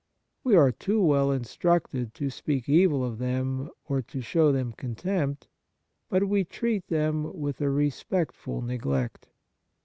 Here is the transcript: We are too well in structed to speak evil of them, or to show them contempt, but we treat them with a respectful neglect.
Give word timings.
We 0.43 0.55
are 0.55 0.71
too 0.71 0.99
well 0.99 1.31
in 1.31 1.43
structed 1.43 2.13
to 2.13 2.31
speak 2.31 2.67
evil 2.67 3.05
of 3.05 3.19
them, 3.19 3.69
or 3.85 4.01
to 4.01 4.19
show 4.19 4.51
them 4.51 4.71
contempt, 4.73 5.47
but 6.09 6.27
we 6.27 6.43
treat 6.43 6.87
them 6.87 7.39
with 7.39 7.61
a 7.61 7.69
respectful 7.69 8.63
neglect. 8.63 9.27